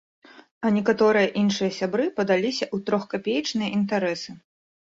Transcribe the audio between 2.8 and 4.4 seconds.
трохкапеечныя інтарэсы.